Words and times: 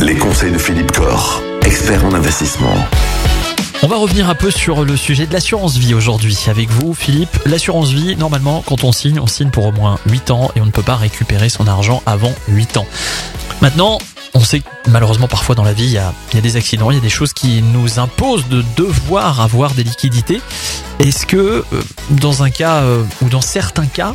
Les 0.00 0.16
conseils 0.16 0.50
de 0.50 0.58
Philippe 0.58 0.90
Corr, 0.90 1.40
expert 1.64 2.04
en 2.04 2.12
investissement. 2.12 2.74
On 3.84 3.86
va 3.86 3.98
revenir 3.98 4.28
un 4.28 4.34
peu 4.34 4.50
sur 4.50 4.84
le 4.84 4.96
sujet 4.96 5.26
de 5.26 5.32
l'assurance 5.32 5.76
vie 5.76 5.94
aujourd'hui 5.94 6.36
avec 6.48 6.68
vous 6.70 6.92
Philippe. 6.92 7.38
L'assurance 7.46 7.90
vie, 7.90 8.16
normalement 8.16 8.64
quand 8.66 8.82
on 8.82 8.90
signe, 8.90 9.20
on 9.20 9.28
signe 9.28 9.50
pour 9.50 9.66
au 9.66 9.70
moins 9.70 10.00
8 10.06 10.32
ans 10.32 10.50
et 10.56 10.60
on 10.60 10.66
ne 10.66 10.72
peut 10.72 10.82
pas 10.82 10.96
récupérer 10.96 11.48
son 11.48 11.68
argent 11.68 12.02
avant 12.04 12.32
8 12.48 12.78
ans. 12.78 12.86
Maintenant, 13.62 13.98
on 14.34 14.40
sait 14.40 14.58
que 14.58 14.66
malheureusement 14.88 15.28
parfois 15.28 15.54
dans 15.54 15.62
la 15.62 15.72
vie 15.72 15.84
il 15.84 15.92
y 15.92 15.98
a, 15.98 16.12
il 16.32 16.34
y 16.34 16.38
a 16.38 16.42
des 16.42 16.56
accidents, 16.56 16.90
il 16.90 16.94
y 16.94 17.00
a 17.00 17.02
des 17.02 17.08
choses 17.08 17.32
qui 17.32 17.62
nous 17.62 18.00
imposent 18.00 18.48
de 18.48 18.64
devoir 18.76 19.40
avoir 19.40 19.74
des 19.74 19.84
liquidités. 19.84 20.40
Est-ce 20.98 21.26
que 21.26 21.36
euh, 21.36 21.82
dans 22.10 22.42
un 22.42 22.50
cas 22.50 22.78
euh, 22.78 23.04
ou 23.22 23.28
dans 23.28 23.40
certains 23.40 23.86
cas 23.86 24.14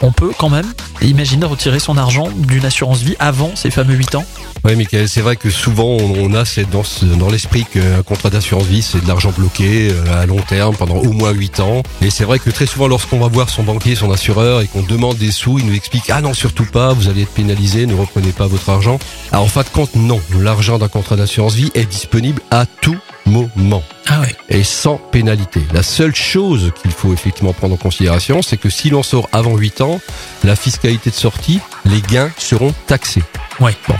on 0.00 0.12
peut 0.12 0.32
quand 0.38 0.48
même 0.48 0.72
imaginer 1.02 1.44
retirer 1.44 1.78
son 1.78 1.98
argent 1.98 2.30
d'une 2.30 2.64
assurance 2.64 3.02
vie 3.02 3.16
avant 3.18 3.54
ces 3.54 3.70
fameux 3.70 3.94
8 3.94 4.14
ans 4.14 4.24
Oui, 4.64 4.76
Michael, 4.76 5.10
c'est 5.10 5.20
vrai 5.20 5.36
que 5.36 5.50
souvent 5.50 5.98
on 5.98 6.32
a 6.32 6.46
c'est 6.46 6.70
dans, 6.70 6.84
dans 7.18 7.28
l'esprit 7.28 7.66
qu'un 7.66 8.02
contrat 8.02 8.30
d'assurance 8.30 8.64
vie, 8.64 8.80
c'est 8.80 9.02
de 9.02 9.08
l'argent 9.08 9.30
bloqué 9.36 9.90
euh, 9.90 10.22
à 10.22 10.24
long 10.24 10.40
terme 10.40 10.74
pendant 10.74 10.96
au 10.96 11.12
moins 11.12 11.32
8 11.32 11.60
ans. 11.60 11.82
Et 12.00 12.08
c'est 12.08 12.24
vrai 12.24 12.38
que 12.38 12.48
très 12.48 12.64
souvent, 12.64 12.88
lorsqu'on 12.88 13.18
va 13.18 13.28
voir 13.28 13.50
son 13.50 13.62
banquier, 13.62 13.94
son 13.94 14.10
assureur 14.10 14.62
et 14.62 14.68
qu'on 14.68 14.82
demande 14.82 15.18
des 15.18 15.32
sous, 15.32 15.58
il 15.58 15.66
nous 15.66 15.74
explique 15.74 16.08
ah 16.08 16.22
non 16.22 16.32
surtout 16.32 16.64
pas, 16.64 16.94
vous 16.94 17.10
allez 17.10 17.22
être 17.22 17.34
pénalisé, 17.34 17.84
ne 17.84 17.94
reprenez 17.94 18.32
pas 18.32 18.46
votre 18.46 18.70
argent. 18.70 18.98
Alors 19.32 19.44
en 19.44 19.48
fin 19.48 19.62
de 19.62 19.68
compte, 19.68 19.94
non, 19.96 20.20
l'argent 20.40 20.78
d'un 20.78 20.88
contrat 20.88 21.16
d'assurance 21.16 21.54
vie 21.54 21.70
est 21.74 21.84
disponible 21.84 22.40
à 22.50 22.64
tout 22.64 22.98
moment 23.26 23.82
Ah 24.08 24.20
ouais. 24.20 24.34
et 24.48 24.64
sans 24.64 24.96
pénalité. 24.96 25.60
La 25.72 25.82
seule 25.82 26.14
chose 26.14 26.72
qu'il 26.80 26.90
faut 26.90 27.12
effectivement 27.12 27.52
prendre 27.52 27.74
en 27.74 27.78
considération, 27.78 28.42
c'est 28.42 28.56
que 28.56 28.70
si 28.70 28.90
l'on 28.90 29.02
sort 29.02 29.28
avant 29.32 29.56
8 29.56 29.80
ans, 29.80 30.00
la 30.44 30.56
fiscalité 30.56 31.10
de 31.10 31.14
sortie, 31.14 31.60
les 31.84 32.00
gains 32.00 32.30
seront 32.38 32.74
taxés. 32.86 33.22
Ouais. 33.60 33.76
Bon. 33.86 33.94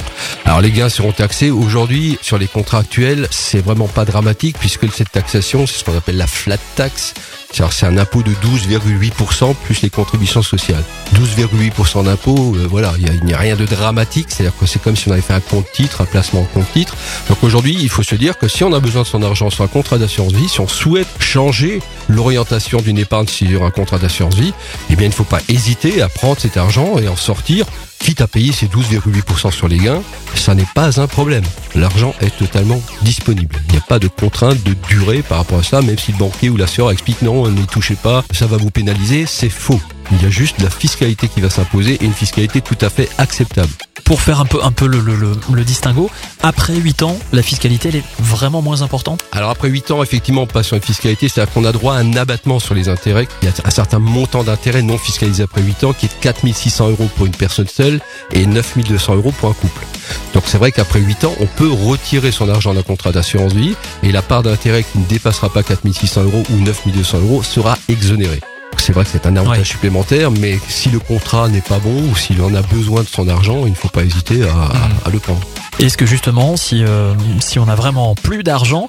Alors 0.44 0.60
les 0.60 0.70
gains 0.70 0.88
seront 0.88 1.12
taxés. 1.12 1.50
Aujourd'hui, 1.50 2.18
sur 2.22 2.38
les 2.38 2.48
contrats 2.48 2.78
actuels, 2.78 3.28
c'est 3.30 3.60
vraiment 3.64 3.88
pas 3.88 4.04
dramatique 4.04 4.56
puisque 4.58 4.90
cette 4.92 5.12
taxation, 5.12 5.66
c'est 5.66 5.78
ce 5.78 5.84
qu'on 5.84 5.96
appelle 5.96 6.16
la 6.16 6.26
flat 6.26 6.58
tax. 6.74 7.14
C'est 7.52 7.86
un 7.86 7.98
impôt 7.98 8.22
de 8.22 8.30
12,8% 8.32 9.54
plus 9.54 9.82
les 9.82 9.90
contributions 9.90 10.42
sociales. 10.42 10.82
12,8% 11.14 12.04
d'impôt, 12.04 12.54
euh, 12.56 12.66
voilà, 12.68 12.92
il 12.98 13.24
n'y 13.24 13.34
a, 13.34 13.38
rien 13.38 13.56
de 13.56 13.66
dramatique. 13.66 14.26
C'est-à-dire 14.28 14.56
que 14.58 14.66
c'est 14.66 14.80
comme 14.80 14.96
si 14.96 15.08
on 15.08 15.12
avait 15.12 15.20
fait 15.20 15.34
un 15.34 15.40
compte 15.40 15.70
titre, 15.72 16.00
un 16.00 16.06
placement 16.06 16.40
en 16.40 16.44
compte 16.44 16.70
titre. 16.72 16.96
Donc 17.28 17.42
aujourd'hui, 17.44 17.76
il 17.78 17.88
faut 17.88 18.02
se 18.02 18.14
dire 18.14 18.38
que 18.38 18.48
si 18.48 18.64
on 18.64 18.72
a 18.72 18.80
besoin 18.80 19.02
de 19.02 19.06
son 19.06 19.22
argent 19.22 19.50
sur 19.50 19.64
un 19.64 19.68
contrat 19.68 19.98
d'assurance 19.98 20.32
vie, 20.32 20.48
si 20.48 20.60
on 20.60 20.68
souhaite 20.68 21.08
changer 21.18 21.80
l'orientation 22.08 22.80
d'une 22.80 22.98
épargne 22.98 23.28
sur 23.28 23.64
un 23.64 23.70
contrat 23.70 23.98
d'assurance 23.98 24.34
vie, 24.34 24.54
eh 24.90 24.96
bien 24.96 25.06
il 25.06 25.10
ne 25.10 25.14
faut 25.14 25.24
pas 25.24 25.40
hésiter 25.48 26.00
à 26.00 26.08
prendre 26.08 26.40
cet 26.40 26.56
argent 26.56 26.98
et 26.98 27.08
en 27.08 27.16
sortir, 27.16 27.66
quitte 27.98 28.20
à 28.20 28.26
payer 28.26 28.52
ces 28.52 28.66
12,8% 28.66 29.52
sur 29.52 29.68
les 29.68 29.78
gains, 29.78 30.02
ça 30.34 30.54
n'est 30.54 30.66
pas 30.74 31.00
un 31.00 31.06
problème. 31.06 31.44
L'argent 31.74 32.14
est 32.20 32.36
totalement 32.36 32.80
disponible. 33.02 33.56
Pas 33.92 33.98
de 33.98 34.08
contrainte 34.08 34.62
de 34.62 34.72
durée 34.88 35.20
par 35.20 35.36
rapport 35.36 35.58
à 35.58 35.62
ça, 35.62 35.82
même 35.82 35.98
si 35.98 36.12
le 36.12 36.16
banquier 36.16 36.48
ou 36.48 36.56
l'assureur 36.56 36.92
explique 36.92 37.20
non, 37.20 37.46
n'y 37.50 37.66
touchez 37.66 37.94
pas, 37.94 38.24
ça 38.32 38.46
va 38.46 38.56
vous 38.56 38.70
pénaliser, 38.70 39.26
c'est 39.26 39.50
faux. 39.50 39.78
Il 40.12 40.22
y 40.22 40.24
a 40.24 40.30
juste 40.30 40.62
la 40.62 40.70
fiscalité 40.70 41.28
qui 41.28 41.42
va 41.42 41.50
s'imposer 41.50 41.98
et 42.00 42.04
une 42.06 42.14
fiscalité 42.14 42.62
tout 42.62 42.78
à 42.80 42.88
fait 42.88 43.10
acceptable. 43.18 43.68
Pour 44.06 44.22
faire 44.22 44.40
un 44.40 44.46
peu, 44.46 44.64
un 44.64 44.72
peu 44.72 44.86
le, 44.86 44.98
le, 44.98 45.14
le, 45.14 45.32
le 45.52 45.64
distinguo, 45.64 46.10
après 46.42 46.74
8 46.74 47.02
ans, 47.02 47.18
la 47.34 47.42
fiscalité 47.42 47.90
elle 47.90 47.96
est 47.96 48.04
vraiment 48.18 48.62
moins 48.62 48.80
importante? 48.80 49.26
Alors 49.30 49.50
après 49.50 49.68
8 49.68 49.90
ans, 49.90 50.02
effectivement, 50.02 50.44
on 50.44 50.46
passe 50.46 50.68
sur 50.68 50.76
une 50.76 50.82
fiscalité, 50.82 51.28
c'est-à-dire 51.28 51.52
qu'on 51.52 51.66
a 51.66 51.72
droit 51.72 51.94
à 51.94 51.98
un 51.98 52.16
abattement 52.16 52.60
sur 52.60 52.74
les 52.74 52.88
intérêts. 52.88 53.28
Il 53.42 53.44
y 53.44 53.48
a 53.50 53.54
un 53.62 53.70
certain 53.70 53.98
montant 53.98 54.42
d'intérêts 54.42 54.80
non 54.80 54.96
fiscalisé 54.96 55.42
après 55.42 55.60
8 55.60 55.84
ans 55.84 55.92
qui 55.92 56.06
est 56.06 56.08
de 56.08 56.22
4600 56.22 56.92
euros 56.92 57.10
pour 57.14 57.26
une 57.26 57.36
personne 57.36 57.68
seule 57.68 58.00
et 58.32 58.46
9200 58.46 59.16
euros 59.16 59.32
pour 59.32 59.50
un 59.50 59.52
couple. 59.52 59.84
Donc 60.34 60.44
c'est 60.46 60.58
vrai 60.58 60.72
qu'après 60.72 61.00
8 61.00 61.24
ans, 61.24 61.34
on 61.40 61.46
peut 61.46 61.70
retirer 61.70 62.32
son 62.32 62.48
argent 62.48 62.74
d'un 62.74 62.82
contrat 62.82 63.12
d'assurance 63.12 63.52
vie 63.52 63.74
et 64.02 64.12
la 64.12 64.22
part 64.22 64.42
d'intérêt 64.42 64.82
qui 64.84 64.98
ne 64.98 65.04
dépassera 65.04 65.50
pas 65.52 65.62
4600 65.62 66.22
euros 66.24 66.42
ou 66.50 66.56
9200 66.56 67.18
euros 67.18 67.42
sera 67.42 67.76
exonérée. 67.88 68.40
C'est 68.78 68.92
vrai 68.92 69.04
que 69.04 69.10
c'est 69.12 69.26
un 69.26 69.36
avantage 69.36 69.58
Ouais. 69.58 69.64
supplémentaire, 69.64 70.30
mais 70.32 70.58
si 70.68 70.88
le 70.88 70.98
contrat 70.98 71.48
n'est 71.48 71.60
pas 71.60 71.78
bon 71.78 72.02
ou 72.10 72.16
s'il 72.16 72.40
en 72.42 72.52
a 72.54 72.62
besoin 72.62 73.02
de 73.02 73.06
son 73.08 73.28
argent, 73.28 73.64
il 73.66 73.70
ne 73.70 73.76
faut 73.76 73.88
pas 73.88 74.02
hésiter 74.02 74.42
à, 74.42 75.06
à 75.06 75.10
le 75.10 75.18
prendre. 75.20 75.40
Est-ce 75.78 75.96
que 75.96 76.04
justement, 76.06 76.56
si, 76.56 76.82
euh, 76.84 77.14
si 77.40 77.58
on 77.58 77.68
a 77.68 77.74
vraiment 77.76 78.14
plus 78.14 78.42
d'argent, 78.42 78.88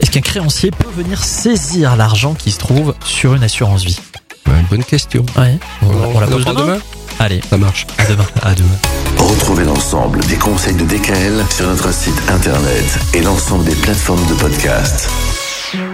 est-ce 0.00 0.10
qu'un 0.12 0.20
créancier 0.20 0.70
peut 0.70 0.88
venir 0.96 1.24
saisir 1.24 1.96
l'argent 1.96 2.34
qui 2.34 2.52
se 2.52 2.58
trouve 2.58 2.94
sur 3.04 3.34
une 3.34 3.42
assurance 3.42 3.84
vie? 3.84 3.98
Une 4.46 4.66
bonne 4.70 4.84
question. 4.84 5.24
Ouais. 5.36 5.58
On, 5.82 5.88
la- 5.90 6.08
on 6.08 6.20
la 6.20 6.26
en 6.26 6.30
pose 6.30 6.44
demain, 6.44 6.78
Allez, 7.24 7.40
Ça 7.48 7.56
marche. 7.56 7.86
à 7.98 8.04
demain. 8.06 8.26
À 8.42 8.52
demain. 8.52 8.76
Retrouvez 9.16 9.62
l'ensemble 9.62 10.18
des 10.26 10.34
conseils 10.34 10.74
de 10.74 10.84
DKL 10.84 11.44
sur 11.50 11.68
notre 11.68 11.94
site 11.94 12.20
internet 12.28 12.98
et 13.14 13.20
l'ensemble 13.20 13.64
des 13.64 13.76
plateformes 13.76 14.26
de 14.26 14.34
podcast. 14.34 15.08